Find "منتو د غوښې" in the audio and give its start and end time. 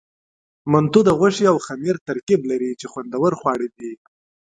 0.71-1.45